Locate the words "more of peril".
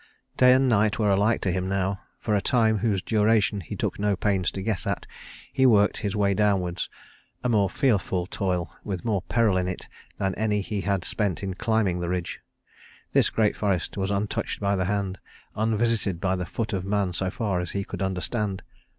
9.05-9.57